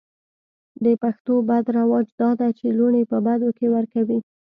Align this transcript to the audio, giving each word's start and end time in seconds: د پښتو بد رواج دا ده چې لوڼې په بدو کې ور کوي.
د 0.83 0.85
پښتو 1.01 1.33
بد 1.49 1.65
رواج 1.77 2.07
دا 2.21 2.29
ده 2.39 2.47
چې 2.57 2.67
لوڼې 2.77 3.03
په 3.11 3.17
بدو 3.25 3.49
کې 3.57 3.65
ور 3.73 3.85
کوي. 3.93 4.19